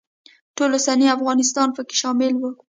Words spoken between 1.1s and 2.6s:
افغانستان پکې شامل و.